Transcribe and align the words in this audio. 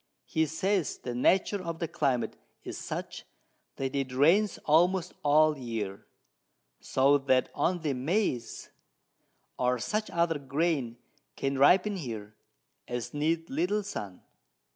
He 0.25 0.47
says 0.47 0.97
the 0.97 1.13
Nature 1.13 1.61
of 1.63 1.77
the 1.77 1.87
Climate 1.87 2.35
is 2.63 2.75
such, 2.75 3.23
that 3.75 3.95
it 3.95 4.11
rains 4.11 4.57
almost 4.65 5.13
all 5.21 5.53
the 5.53 5.61
Year, 5.61 6.07
so 6.79 7.19
that 7.19 7.49
only 7.53 7.93
Maiz 7.93 8.69
or 9.59 9.77
such 9.77 10.09
other 10.09 10.39
Grain 10.39 10.97
can 11.35 11.59
ripen 11.59 11.97
here, 11.97 12.33
as 12.87 13.13
need 13.13 13.47
little 13.51 13.83
Sun. 13.83 14.23